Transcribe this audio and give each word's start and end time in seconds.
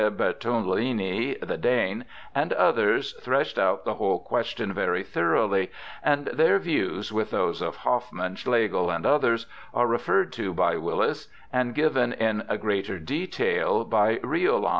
Bartholini 0.09 1.37
(the 1.45 1.57
Dane), 1.57 2.05
and 2.33 2.53
others, 2.53 3.13
threshed 3.21 3.59
out 3.59 3.85
the 3.85 3.93
whole 3.93 4.17
question 4.17 4.73
very 4.73 5.03
thoroughly, 5.03 5.69
and 6.01 6.25
their 6.25 6.57
views, 6.57 7.13
with 7.13 7.29
those 7.29 7.61
of 7.61 7.75
Hoffman, 7.75 8.35
Slegel, 8.35 8.89
and 8.89 9.05
others, 9.05 9.45
are 9.75 9.85
referred 9.85 10.33
to 10.33 10.55
by 10.55 10.75
Willis 10.75 11.27
and 11.53 11.75
given 11.75 12.13
in 12.13 12.41
greater 12.61 12.97
detail 12.97 13.83
by 13.85 14.15
Riolan. 14.23 14.69